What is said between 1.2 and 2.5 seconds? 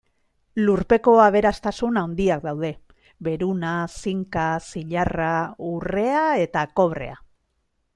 aberastasun handiak